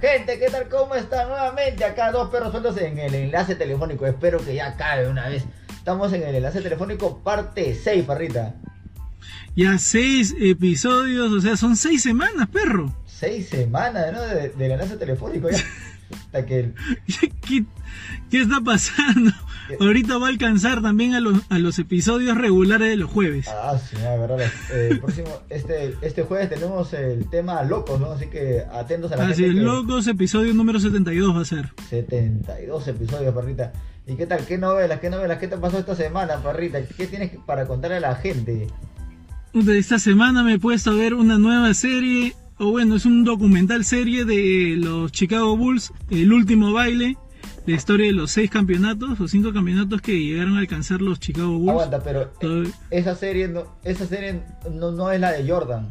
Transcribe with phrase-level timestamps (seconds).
[0.00, 0.68] Gente, ¿qué tal?
[0.68, 1.28] ¿Cómo están?
[1.28, 4.06] Nuevamente acá dos perros sueltos en el enlace telefónico.
[4.06, 5.44] Espero que ya acabe una vez.
[5.70, 8.54] Estamos en el enlace telefónico parte 6, parrita.
[9.56, 12.94] Ya seis episodios, o sea, son seis semanas, perro.
[13.06, 14.22] Seis semanas, ¿no?
[14.22, 15.58] De- del enlace telefónico ya.
[16.26, 16.74] Hasta que el-
[17.46, 17.64] ¿Qué,
[18.30, 19.32] qué está pasando?
[19.78, 23.46] Ahorita va a alcanzar también a los, a los episodios regulares de los jueves.
[23.48, 24.40] Ah, sí, la verdad.
[24.72, 28.12] eh, el próximo, este, este jueves tenemos el tema locos, ¿no?
[28.12, 29.48] Así que atentos a la Así gente.
[29.48, 31.68] es, que- locos, episodio número 72 va a ser.
[31.88, 33.72] 72 episodios, parrita.
[34.06, 34.44] ¿Y qué tal?
[34.46, 34.98] ¿Qué novelas?
[35.00, 35.38] ¿Qué novelas?
[35.38, 36.80] ¿Qué te pasó esta semana, parrita?
[36.82, 38.66] ¿Qué tienes para contarle a la gente?
[39.52, 43.24] De esta semana me he puesto a ver una nueva serie, o bueno, es un
[43.24, 47.16] documental serie de los Chicago Bulls, El último baile,
[47.66, 51.58] la historia de los seis campeonatos o cinco campeonatos que llegaron a alcanzar los Chicago
[51.58, 51.70] Bulls.
[51.70, 52.30] Aguanta, pero
[52.90, 55.88] esa serie no, esa serie no, no es la de Jordan.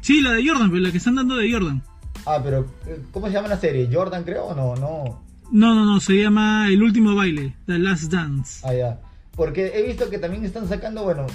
[0.00, 1.82] Sí, la de Jordan, pero la que están dando de Jordan.
[2.26, 3.88] Ah, pero eh, ¿cómo se llama la serie?
[3.92, 4.74] ¿Jordan creo o no?
[4.76, 5.22] No.
[5.50, 8.60] No, no, no, se llama El último baile, The Last Dance.
[8.66, 9.00] Ah, ya.
[9.34, 11.26] Porque he visto que también están sacando, bueno,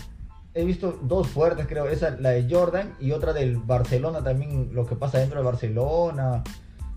[0.54, 1.88] he visto dos fuertes, creo.
[1.88, 6.44] Esa, la de Jordan y otra del Barcelona también, lo que pasa dentro de Barcelona.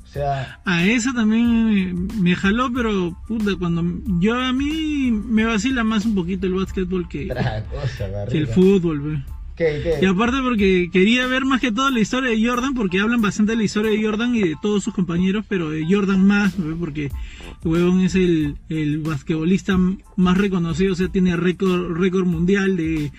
[0.09, 3.83] O sea, A esa también me, me jaló, pero puta, cuando
[4.21, 8.47] yo a mí me vacila más un poquito el básquetbol que, otra cosa, que el
[8.47, 9.36] fútbol, pues.
[9.57, 9.99] ¿Qué, qué?
[10.03, 13.53] Y aparte porque quería ver más que todo la historia de Jordan, porque hablan bastante
[13.53, 17.11] de la historia de Jordan y de todos sus compañeros, pero de Jordan más, porque
[17.65, 19.79] huevón es el, el basquetbolista
[20.17, 23.11] más reconocido, o sea, tiene récord, récord mundial de,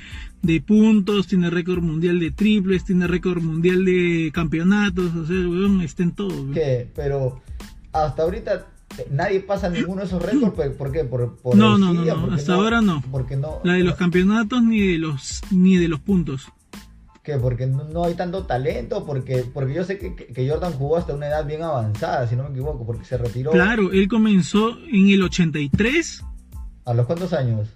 [0.42, 5.48] de puntos, tiene récord mundial de triples, tiene récord mundial de campeonatos, o sea, el
[5.48, 6.52] huevón está en todo.
[6.54, 6.88] ¿Qué?
[6.96, 7.42] Pero
[7.92, 8.68] hasta ahorita
[9.12, 10.54] nadie pasa ninguno de esos récords.
[10.56, 11.04] ¿Por, por qué?
[11.04, 13.04] ¿Por, por No, no, no, no, ¿Por qué hasta ahora no.
[13.12, 13.60] Porque no.
[13.64, 16.48] La de los campeonatos ni de los ni de los puntos.
[17.24, 17.38] ¿Qué?
[17.38, 19.06] Porque no, no hay tanto talento.
[19.06, 22.36] Porque, porque yo sé que, que- que Jordan jugó hasta una edad bien avanzada, si
[22.36, 22.86] no me equivoco.
[22.86, 23.52] Porque se retiró.
[23.52, 26.24] Claro, él comenzó en el 83
[26.86, 27.68] ¿A los cuántos años?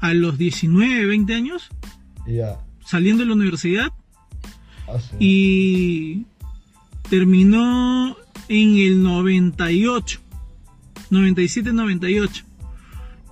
[0.00, 1.68] a los 19, 20 años,
[2.26, 2.58] Ya.
[2.84, 3.92] saliendo de la universidad
[4.88, 5.16] Ah, sí.
[5.20, 6.26] y
[7.08, 8.16] terminó
[8.48, 10.20] en el 98,
[11.10, 12.44] 97-98.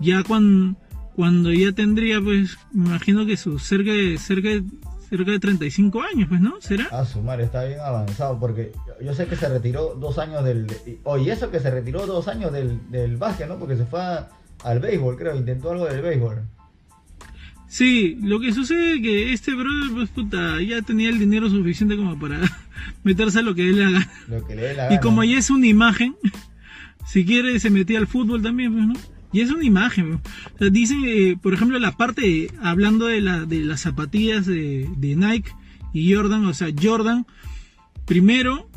[0.01, 0.77] Ya cuando,
[1.15, 4.63] cuando ya tendría, pues, me imagino que sus cerca de, cerca de,
[5.09, 6.55] cerca de 35 años, pues, ¿no?
[6.61, 6.89] ¿Será?
[6.91, 8.39] Ah, su madre, está bien avanzado.
[8.41, 8.73] Porque
[9.05, 10.67] yo sé que se retiró dos años del.
[11.05, 13.59] Oye, eso que se retiró dos años del, del básquet, ¿no?
[13.59, 14.29] Porque se fue a-
[14.65, 15.37] al béisbol, creo.
[15.37, 16.43] Intentó algo del béisbol.
[17.69, 21.97] Sí, lo que sucede es que este brother, pues, puta, ya tenía el dinero suficiente
[21.97, 22.41] como para
[23.03, 24.09] meterse a lo que él le haga.
[24.29, 25.01] Lo que le dé la Y gana.
[25.01, 26.17] como ya es una imagen,
[27.07, 28.95] si quiere se metía al fútbol también, pues, ¿no?
[29.33, 30.15] Y es una imagen.
[30.15, 34.45] O sea, dicen, eh, por ejemplo, la parte, de- hablando de, la, de las zapatillas
[34.47, 35.53] de, de Nike
[35.93, 37.27] y Jordan, o sea, Jordan,
[38.07, 38.69] primero,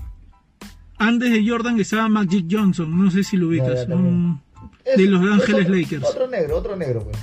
[0.98, 4.42] antes de Jordan estaba Magic Johnson, no sé si lo ubicas, un-
[4.86, 6.04] Es- de Los es Ángeles Lakers.
[6.04, 7.18] Otro negro, otro negro, pues.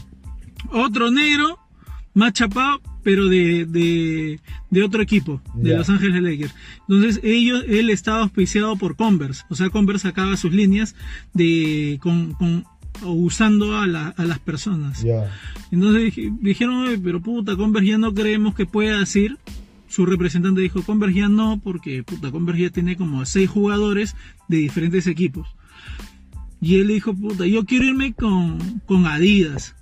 [0.73, 1.59] Otro negro,
[2.15, 4.41] más chapado, pero de, de,
[4.71, 5.79] de otro equipo, de Ya.
[5.79, 6.55] Los Ángeles Lakers.
[6.89, 10.95] Entonces ellos, él estaba auspiciado por Converse, o sea, Converse sacaba sus líneas
[11.35, 12.65] de con, con
[13.03, 15.03] o usando a, la- a las personas.
[15.03, 15.31] Ya.
[15.71, 19.39] Entonces dij- dijeron, "Oye, pero puta, Converse ya no creemos que pueda decir.
[19.89, 24.15] Su representante dijo, Converse ya no, porque puta, Converse ya tiene como seis jugadores
[24.49, 25.49] de diferentes equipos.
[26.61, 29.75] Y él dijo, puta, yo quiero irme con, con Adidas.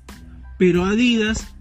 [0.59, 1.55] Pero Adidas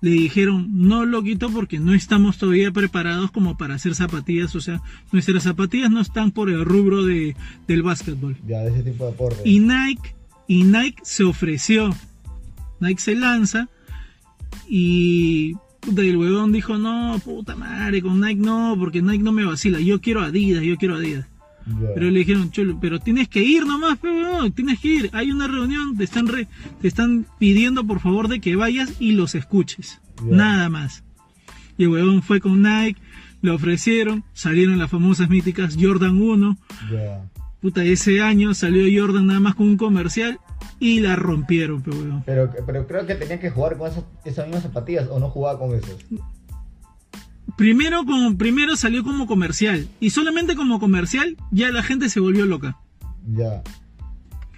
[0.00, 4.54] le dijeron, no lo quito porque no estamos todavía preparados como para hacer zapatillas.
[4.54, 7.36] O sea, nuestras zapatillas no están por el rubro de,
[7.66, 8.36] del básquetbol.
[8.46, 9.42] Ya, de ese tipo de deporte.
[9.44, 10.14] Y Nike,
[10.46, 11.94] y Nike se ofreció.
[12.80, 13.68] Nike se lanza
[14.68, 15.54] y
[15.96, 20.00] el huevón dijo, no, puta madre, con Nike no, porque Nike no me vacila, yo
[20.00, 21.26] quiero Adidas, yo quiero Adidas.
[21.94, 25.48] Pero le dijeron, cholo, pero tienes que ir nomás, huevón, tienes que ir, hay una
[25.48, 26.46] reunión, te están, re-
[26.80, 31.02] te están pidiendo por favor de que vayas y los escuches, nada más.
[31.76, 33.00] Y el huevón fue con Nike,
[33.42, 36.56] le ofrecieron, salieron las famosas míticas Jordan 1,
[36.92, 37.24] Ya.
[37.60, 40.38] Puta, ese año salió Jordan nada más con un comercial
[40.78, 41.82] y la rompieron.
[42.24, 45.58] Pero, pero creo que tenía que jugar con esas, esas mismas zapatillas o no jugaba
[45.58, 45.96] con esas.
[47.56, 52.44] Primero, como, primero salió como comercial y solamente como comercial ya la gente se volvió
[52.46, 52.76] loca.
[53.34, 53.62] Ya.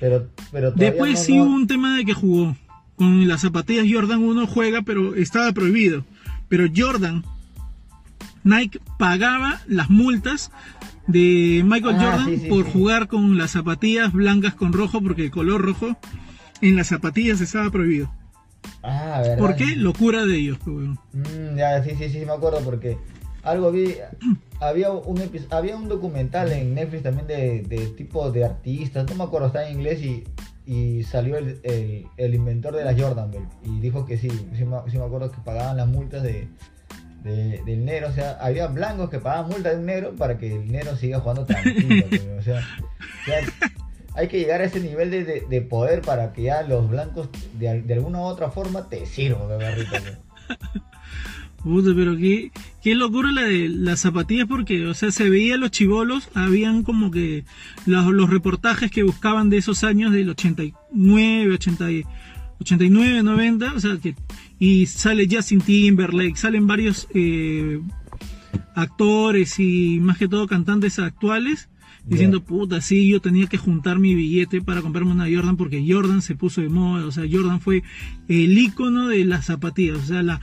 [0.01, 2.57] Pero, pero Después no- sí no- hubo un tema de que jugó.
[2.97, 6.05] Con las zapatillas Jordan 1 juega, pero estaba prohibido.
[6.49, 7.25] Pero Jordan,
[8.43, 10.51] Nike pagaba las multas
[11.07, 12.71] de Michael Ah, Jordan sí, sí, por sí.
[12.73, 15.97] jugar con las zapatillas blancas con rojo, porque el color rojo
[16.61, 18.13] en las zapatillas estaba prohibido.
[18.83, 19.39] Ah, ¿verdad?
[19.39, 19.77] ¿Por qué?
[19.77, 20.99] Locura de ellos, pues, weón.
[21.13, 22.99] Mm, ya, sí, sí, sí, me acuerdo porque
[23.43, 23.95] algo vi,
[24.61, 29.25] había un había un documental en Netflix también de, de tipo de artistas, no me
[29.25, 30.25] acuerdo, está en inglés y,
[30.69, 33.31] y salió el, el, inventor de la Jordan
[33.65, 36.49] y dijo que sí, sí me, acuerdo que pagaban las multas de,
[37.23, 40.71] del negro, o sea, había blancos que pagaban multas de un negro para que el
[40.71, 42.05] negro siga jugando tranquilo,
[42.39, 42.61] o, sea,
[44.19, 47.83] hay que llegar a ese nivel de, de, poder para que ya los blancos de,
[47.83, 49.49] de alguna u otra forma te sirvan,
[51.63, 52.51] Puta, pero qué,
[52.83, 57.11] qué locura la de las zapatillas porque, o sea, se veía los chivolos, habían como
[57.13, 57.45] que
[57.87, 61.85] los, los reportajes que buscaban de esos años del 89, 80,
[62.61, 64.17] 89, 90, o sea, que
[64.59, 67.81] y sale Justin Timberlake, salen varios eh,
[68.75, 71.69] actores y más que todo cantantes actuales
[72.09, 76.23] diciendo, puta, sí, yo tenía que juntar mi billete para comprarme una Jordan porque Jordan
[76.23, 77.83] se puso de moda, o sea, Jordan fue
[78.29, 80.41] el icono de las zapatillas, o sea, la,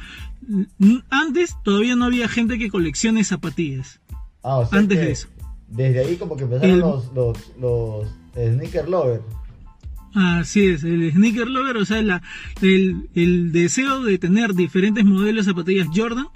[1.09, 3.99] antes todavía no había gente que coleccione zapatillas.
[4.43, 5.27] Ah, o sea antes de eso.
[5.67, 9.23] Desde ahí como que empezaron los, los, los sneaker lovers.
[10.13, 12.21] Así es, el sneaker lover, o sea, la,
[12.61, 16.27] el, el deseo de tener diferentes modelos de zapatillas Jordan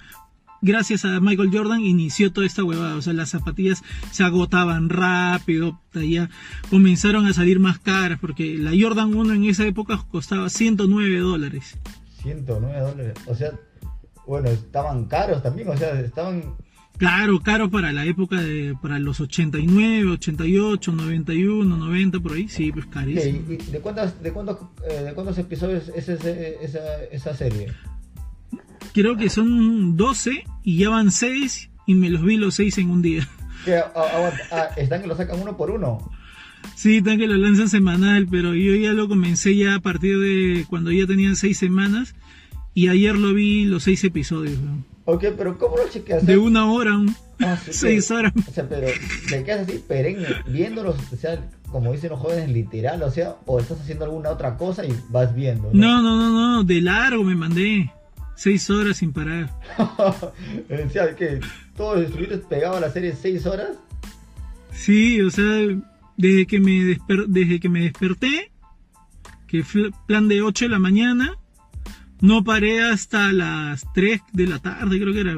[0.61, 2.95] gracias a Michael Jordan inició toda esta huevada.
[2.95, 6.29] O sea, las zapatillas se agotaban rápido, ya
[6.69, 11.77] comenzaron a salir más caras, porque la Jordan 1 en esa época costaba 109 dólares.
[12.23, 13.51] 109 dólares, o sea,
[14.27, 16.55] bueno, estaban caros también, o sea, estaban...
[16.97, 22.73] Claro, caro para la época de, para los 89, 88, 91, 90, por ahí, sí,
[22.73, 23.39] pues carísimo.
[23.47, 27.69] ¿De, cuántas, de, cuántos, eh, ¿De cuántos episodios es esa, esa serie?
[28.93, 32.89] Creo que son 12 y ya van 6 y me los vi los 6 en
[32.89, 33.27] un día.
[33.95, 36.11] Ah, ¿Están que lo sacan uno por uno?
[36.75, 40.65] Sí, están que lo lanzan semanal, pero yo ya lo comencé ya a partir de
[40.69, 42.15] cuando ya tenían 6 semanas
[42.73, 44.57] y ayer lo vi los 6 episodios.
[45.05, 46.25] Ok, pero ¿cómo lo chequeas?
[46.25, 46.93] De una hora,
[47.69, 48.33] 6 ah, horas.
[48.47, 48.87] O sea, pero
[49.29, 53.59] te quedas así perenne viéndolos, o sea, como dicen los jóvenes, literal, o sea, o
[53.59, 55.69] estás haciendo alguna otra cosa y vas viendo.
[55.73, 57.91] no, no, no, no de largo me mandé.
[58.39, 59.49] Seis horas sin parar.
[61.17, 61.41] Que
[61.75, 63.71] todos estuviste pegado a la serie seis horas.
[64.71, 65.43] Sí, o sea,
[66.15, 66.97] desde que me,
[67.27, 68.49] desde que me desperté,
[69.45, 71.37] que fue plan de 8 de la mañana,
[72.21, 75.37] no paré hasta las 3 de la tarde, creo que era.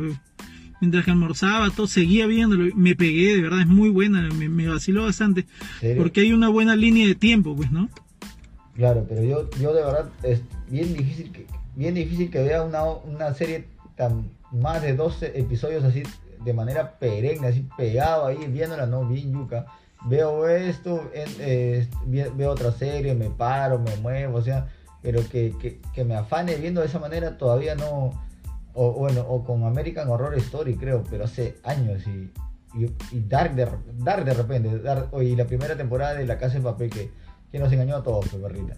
[0.80, 2.76] Mientras que almorzaba, todo seguía viéndolo.
[2.76, 5.48] Me pegué, de verdad, es muy buena, me, vaciló bastante.
[5.98, 7.90] Porque hay una buena línea de tiempo, pues, ¿no?
[8.76, 12.84] Claro, pero yo, yo de verdad es bien difícil que, bien difícil que vea una,
[12.84, 16.04] una serie tan más de 12 episodios así
[16.44, 19.66] de manera perenne, así pegado ahí, viéndola, no, bien yuca.
[20.06, 21.12] Veo esto,
[22.08, 24.68] veo otra serie, me paro, me muevo, o sea,
[25.04, 28.12] pero que, que, me afane viendo de esa manera todavía no,
[28.74, 32.32] o bueno, o con American Horror Story creo, pero hace años y,
[33.12, 33.68] y, Dark, de,
[34.00, 37.12] Dark de repente, Dark, y la primera temporada de La Casa de Papel que,
[37.52, 38.76] que nos engañó a todos, barrita.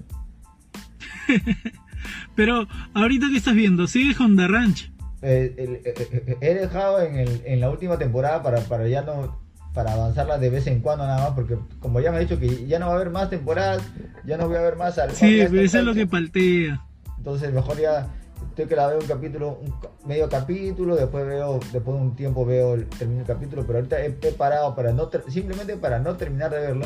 [2.35, 4.94] Pero ahorita que estás viendo, ¿sigues con The Ranch?
[5.25, 9.41] Eh, eh, eh, he dejado en, el, en, la última temporada para, para ya no
[9.74, 12.68] para avanzarla de vez en cuando nada más porque como ya me ha dicho que
[12.68, 13.81] ya no va a haber más temporadas
[14.25, 16.85] ya no voy a ver más al sí eso es lo que paltea
[17.18, 18.13] entonces mejor ya
[18.50, 19.74] estoy que la veo un capítulo un
[20.06, 24.04] medio capítulo después veo después de un tiempo veo el, termino el capítulo pero ahorita
[24.04, 26.85] he, parado para no simplemente para no terminar de verla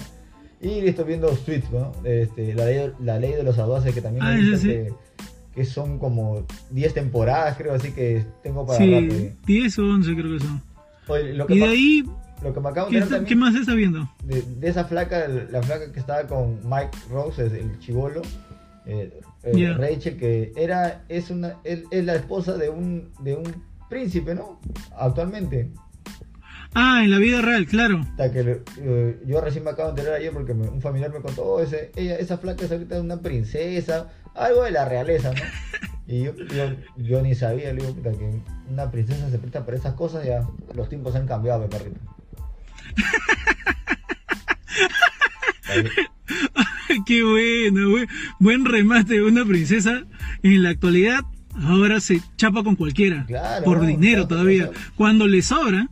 [0.61, 1.91] y estoy viendo Sweet ¿no?
[2.03, 4.37] este, la, ley, la ley de los audaces que también ah,
[5.57, 10.15] que, que son como 10 temporadas, creo, así que tengo para Sí, 10 o 11
[10.15, 10.61] creo que son.
[11.49, 12.03] y de ahí,
[12.43, 14.07] lo que me acabo ¿qué, ¿qué más está viendo?
[14.23, 18.21] De, esa flaca, la flaca que estaba con Mike Rose, el chivolo,
[18.85, 24.35] eh, eh, Rachel, que era, es, una, es, la esposa de un, de un príncipe,
[24.35, 24.59] ¿no?
[24.97, 25.71] Actualmente.
[26.73, 28.01] Ah, en la vida real, claro.
[28.17, 31.59] que eh, yo recién me acabo de enterar ayer porque un familiar me contó, oh,
[31.59, 35.41] ese, ella, esa flaca es ahorita una princesa, algo de la realeza, ¿no?
[36.07, 36.31] Y yo,
[36.95, 40.87] yo, ni sabía, le digo, que una princesa se presta para esas cosas, ya los
[40.87, 41.99] tiempos han cambiado, mi perrito.
[47.05, 48.07] Qué bueno, buen,
[48.39, 50.03] buen remate de una princesa
[50.43, 51.25] en la actualidad
[51.63, 53.25] ahora se chapa con cualquiera.
[53.63, 54.71] por dinero todavía.
[54.95, 55.87] Cuando le sobra.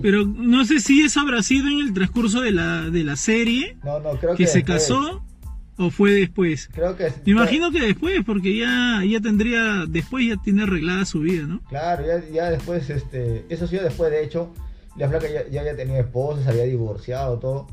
[0.00, 3.76] Pero no sé si eso habrá sido en el transcurso de la, de la serie.
[3.84, 5.24] No, no, creo que, que se casó.
[5.78, 6.68] ¿O fue después?
[6.72, 11.20] Creo que Me imagino que después, porque ya, ya tendría, después ya tiene arreglada su
[11.20, 11.60] vida, ¿no?
[11.68, 14.54] Claro, ya, ya después, este, eso ha sido después, de hecho,
[14.96, 17.66] la flaca ya, ya había tenido esposa, se había divorciado, todo.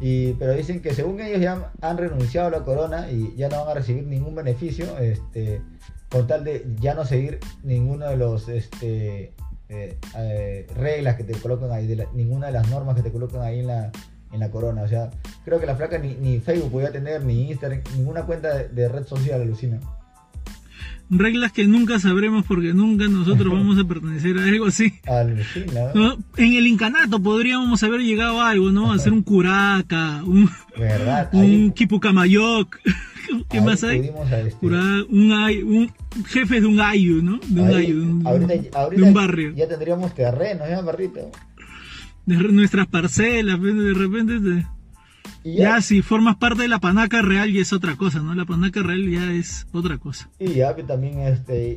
[0.00, 3.60] Y, pero dicen que según ellos ya han renunciado a la corona y ya no
[3.60, 5.60] van a recibir ningún beneficio, este,
[6.10, 9.32] con tal de ya no seguir ninguno de los, este,
[9.68, 13.12] eh, eh, reglas que te colocan ahí, de la- ninguna de las normas que te
[13.12, 13.92] colocan ahí en la,
[14.34, 14.82] en la corona.
[14.82, 15.10] O sea,
[15.44, 18.88] creo que la flaca ni, ni Facebook podía tener, ni Instagram, ninguna cuenta de, de
[18.88, 19.80] red social, alucina.
[21.10, 24.92] Reglas que nunca sabremos porque nunca nosotros vamos a pertenecer a algo así.
[25.06, 25.92] Alucina.
[26.36, 28.92] En el incanato podríamos haber llegado a algo, ¿no?
[28.92, 31.30] A hacer un curaca, un, ¿Verdad?
[31.32, 32.76] un kipucamayoc.
[33.48, 34.12] ¿Qué ahí más hay?
[34.46, 35.90] este, un,
[36.26, 37.38] jefe de un ayu, ¿no?
[37.48, 39.52] De un ahí- ayu, de un, ahorita, ahorita de un barrio.
[39.54, 41.30] Ya tendríamos terreno, ya, barrito.
[42.26, 44.66] De nuestras parcelas, de repente te-
[45.44, 48.34] Y ya si formas parte de la panaca real ya es otra cosa, ¿no?
[48.34, 50.30] La panaca real ya es otra cosa.
[50.38, 51.74] Y ya que también este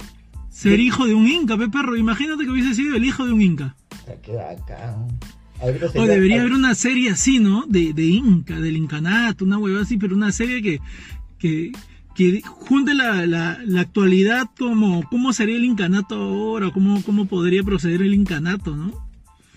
[0.49, 3.41] Ser hijo de un inca, pe perro, imagínate que hubiese sido el hijo de un
[3.41, 3.75] inca.
[4.23, 4.97] queda acá.
[5.95, 7.65] O debería haber una serie así, ¿no?
[7.67, 10.79] De, de Inca, del Incanato, una hueva así, pero una serie que,
[11.39, 11.71] que,
[12.15, 17.63] que junte la, la, la actualidad como cómo sería el Incanato ahora, cómo, cómo podría
[17.63, 19.06] proceder el Incanato, ¿no?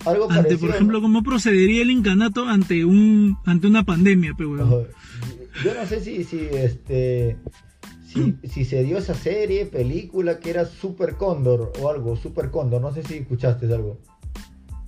[0.05, 0.75] Algo Ante, parecido, por ¿no?
[0.75, 4.45] ejemplo, cómo procedería el Incanato ante un ante una pandemia, pe.
[4.45, 4.85] Ojo,
[5.63, 7.37] Yo no sé si, si este
[8.07, 12.81] si, si se dio esa serie, película que era Super Cóndor o algo, Super Cóndor,
[12.81, 13.99] no sé si escuchaste algo,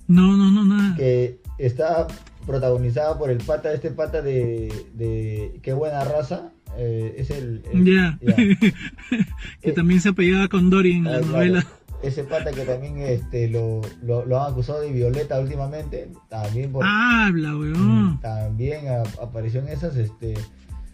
[0.08, 0.94] No, no, no, nada.
[0.96, 2.06] que está
[2.46, 7.84] protagonizada por el pata, este pata de, de qué buena raza, eh, es el, el-
[7.84, 8.18] Ya.
[8.20, 8.36] ya.
[9.62, 11.60] que también se apellidaba con Dory en Ah, la claro.
[12.06, 16.84] Ese pata que también este, lo, lo, lo han acusado de Violeta últimamente, también por,
[16.84, 18.20] Habla, weón.
[18.20, 20.34] también a- apareció en esas, este,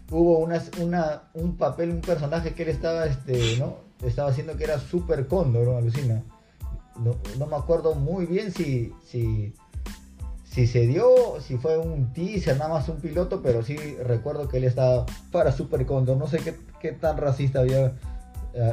[0.09, 3.77] hubo unas, una, un papel, un personaje que él estaba, este, ¿no?
[4.05, 5.77] Estaba haciendo que era super cóndor, ¿no?
[5.77, 6.23] Alucina.
[7.03, 9.53] No, no me acuerdo muy bien si, si,
[10.43, 11.05] si se dio,
[11.39, 15.51] si fue un teaser, nada más un piloto, pero sí recuerdo que él estaba para
[15.51, 16.17] super cóndor.
[16.17, 17.93] No sé qué, qué tan racista había,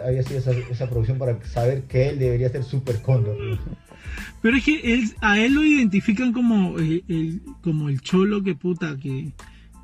[0.06, 3.37] había sido esa, esa producción para saber que él debería ser super cóndor.
[4.42, 8.54] Pero es que él, a él lo identifican como el, el- como el cholo que
[8.54, 9.32] puta, que,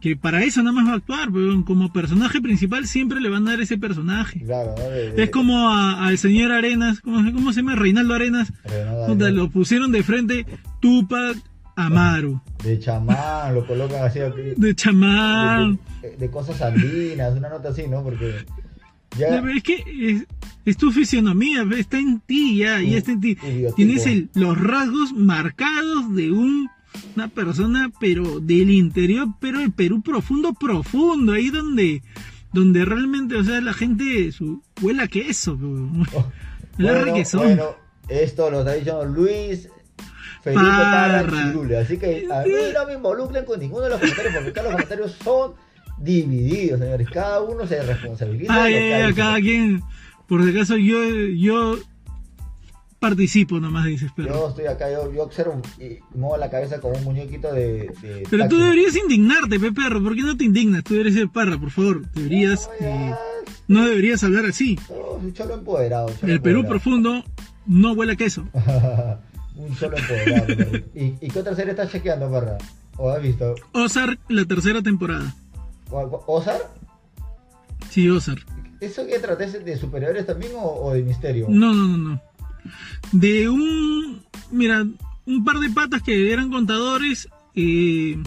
[0.00, 1.62] que para eso nada más va a actuar, weón.
[1.64, 4.40] Como personaje principal siempre le van a dar ese personaje.
[4.44, 4.84] Claro, ¿no?
[4.84, 7.74] De- de- Es como al señor Arenas, ¿cómo, se- cómo se llama?
[7.74, 8.52] Reinaldo Arenas.
[9.08, 9.34] Daniel.
[9.36, 10.46] lo pusieron de frente
[10.80, 11.36] Tupac
[11.76, 15.80] Amaru, de chamán, lo colocan así de, de chamán.
[16.02, 18.04] de- de cosas andinas, una nota así, ¿no?
[18.04, 18.44] Porque
[19.18, 20.24] ya Es que es,
[20.64, 23.36] es tu fisionomía, está en ti ya, ya está en ti.
[23.76, 26.68] Tienes el- los rasgos marcados de un,
[27.16, 32.02] una persona, pero del interior, pero el Perú profundo, profundo, ahí donde,
[32.52, 35.58] donde realmente, o sea, la gente su, huele a queso.
[36.76, 37.42] Oh, bueno, requesón.
[37.42, 37.76] bueno,
[38.08, 39.68] esto lo está diciendo Luis
[40.42, 41.42] Felipe Parra Parra.
[41.52, 44.62] Chirule, así que a mí no me involucren con ninguno de los comentarios porque acá
[44.64, 45.52] los comentarios son
[45.98, 49.14] divididos, señores, cada uno se responsabiliza Ah, de hace.
[49.14, 49.82] cada quien,
[50.28, 50.98] por si acaso yo,
[51.36, 51.78] yo
[52.98, 54.48] participo nomás, dices, Yo pero.
[54.48, 58.48] estoy acá, yo, yo observo y muevo la cabeza como un muñequito de, de Pero
[58.48, 60.82] tú deberías indignarte, pe perro, ¿por qué no te indignas?
[60.84, 62.10] Tú deberías ser parra, por favor.
[62.12, 63.14] Deberías, No, eh,
[63.68, 64.78] no deberías hablar así.
[64.88, 66.08] no, un cholo empoderado.
[66.18, 67.22] cholo El Perú profundo
[67.66, 68.48] no huele a queso.
[69.56, 70.46] un solo empoderado.
[70.46, 70.84] Perry.
[70.94, 72.56] ¿Y, ¿Y qué otra serie estás chequeando, Parra?
[72.96, 73.54] ¿O has visto?
[73.72, 75.34] Ozark, la tercera temporada.
[75.90, 76.60] ¿O- o- ¿Ozar?
[77.90, 78.44] Sí, Ozark.
[78.80, 81.46] ¿Eso que trata es de superiores también o, o de misterio?
[81.48, 82.20] No, no, no, no.
[83.12, 84.22] De un.
[84.50, 84.84] Mira,
[85.26, 87.28] un par de patas que eran contadores.
[87.54, 88.20] eh,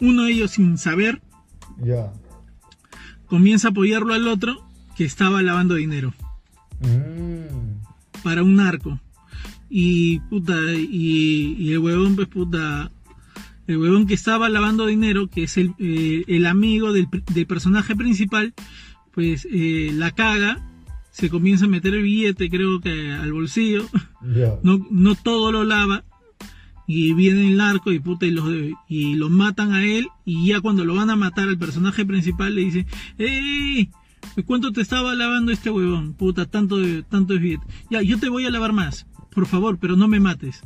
[0.00, 1.20] uno de ellos, sin saber,
[1.82, 2.12] Ya.
[3.26, 4.64] comienza a apoyarlo al otro
[4.96, 6.14] que estaba lavando dinero
[6.80, 8.22] Mm.
[8.22, 8.98] para un narco.
[9.68, 12.90] Y puta, y, y el huevón, pues puta.
[13.70, 17.06] El huevón que estaba lavando dinero, que es el, eh, el amigo del,
[17.46, 18.52] personaje principal,
[19.12, 20.60] pues eh, la caga,
[21.12, 23.86] se comienza a meter el billete, creo que al bolsillo.
[24.64, 26.04] No, no todo lo lava
[26.86, 28.44] y viene el narco y puta y los
[28.88, 32.54] y lo matan a él y ya cuando lo van a matar al personaje principal
[32.54, 32.86] le dice
[33.16, 33.88] ¡Ey!
[34.44, 36.12] ¿Cuánto te estaba lavando este huevón?
[36.14, 37.34] Puta, tanto de, tanto.
[37.90, 39.06] Ya, yo te voy a lavar más.
[39.32, 40.60] Por favor, pero no me mates.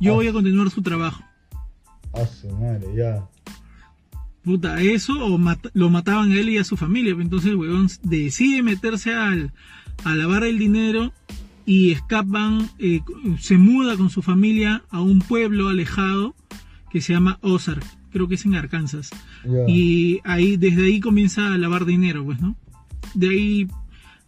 [0.00, 0.16] Yo Ah.
[0.16, 1.22] voy a continuar su trabajo.
[2.12, 3.28] A su madre, ya.
[4.42, 5.38] Puta, eso o
[5.74, 7.14] lo mataban a él y a su familia.
[7.18, 9.52] Entonces el huevón decide meterse al,
[10.04, 11.12] a lavar el dinero
[11.66, 13.00] y escapan, eh,
[13.38, 16.34] se muda con su familia a un pueblo alejado
[16.90, 19.10] que se llama Ozark, creo que es en Arkansas.
[19.68, 22.56] Y ahí, desde ahí comienza a lavar dinero, pues, ¿no?
[23.14, 23.68] De ahí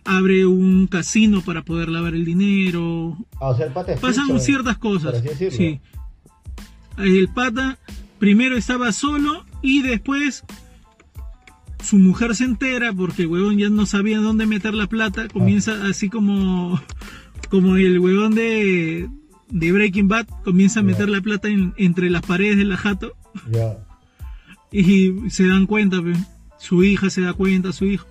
[0.05, 3.17] abre un casino para poder lavar el dinero.
[3.41, 3.55] Ah,
[4.01, 5.23] Pasan ciertas cosas.
[5.51, 5.81] Sí.
[6.99, 7.79] El pata
[8.19, 10.45] primero estaba solo y después
[11.83, 15.29] su mujer se entera porque el huevón ya no sabía dónde meter la plata.
[15.29, 16.81] Comienza así como,
[17.51, 19.09] como el huevón de,
[19.49, 23.13] de Breaking Bad comienza a meter la plata en- entre las paredes de la jato
[23.51, 23.79] Ya.
[24.71, 26.13] y se dan cuenta, pe.
[26.59, 28.07] su hija se da cuenta, su hijo.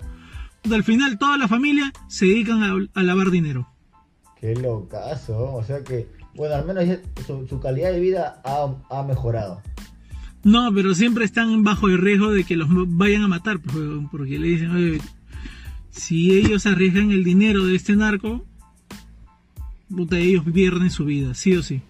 [0.70, 3.68] Al final toda la familia se dedican a, a lavar dinero.
[4.40, 9.04] Qué locazo, o sea que, bueno, al menos su, su calidad de vida ha, ha
[9.04, 9.62] mejorado.
[10.44, 13.76] No, pero siempre están bajo el riesgo de que los vayan a matar, pues,
[14.12, 15.02] porque le dicen, oye,
[15.92, 18.44] si ellos arriesgan el dinero de este narco,
[19.90, 21.82] puta, ellos pierden su vida, sí o sí.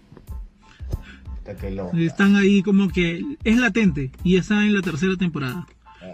[1.72, 1.98] Loco.
[1.98, 5.68] Están ahí como que es latente y ya está en la tercera temporada.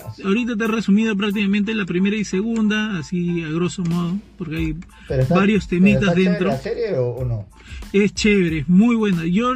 [0.06, 0.14] Ah.
[0.26, 4.76] Ahorita te he resumido prácticamente la primera y segunda, así a grosso modo, porque hay
[5.10, 6.48] está- varios pero temitas está chévere dentro.
[6.50, 7.46] ¿La serie o, o no?
[7.94, 9.26] Es chévere, es muy buena.
[9.26, 9.54] Yo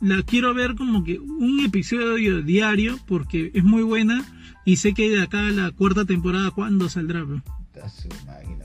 [0.00, 4.24] la quiero ver como que un episodio diario porque es muy buena
[4.64, 7.20] y sé que de acá a la cuarta temporada, ¿cuándo saldrá?
[7.20, 8.64] su máquina.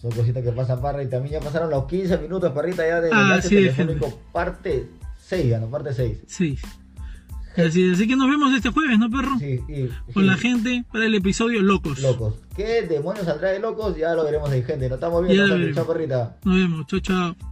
[0.00, 3.10] Son cositas que pasan, Parra, y también ya pasaron los 15 minutos, Parrita, ya de
[3.12, 5.68] Ah, sí, telefónico, parte 6, ya, ¿no?
[5.70, 6.18] Parte 6.
[6.26, 6.58] Sí.
[7.56, 9.38] Así, así que nos vemos este jueves, ¿no, perro?
[9.38, 12.00] Sí, y, Con sí, la gente para el episodio Locos.
[12.00, 12.34] Locos.
[12.56, 13.96] ¿Qué demonios saldrá de locos?
[13.96, 14.88] Ya lo veremos ahí, gente.
[14.88, 15.72] Nos estamos viendo.
[15.72, 15.86] Chao.
[15.86, 16.36] Parrita.
[16.44, 16.86] Nos vemos.
[16.86, 17.51] Chao, chao.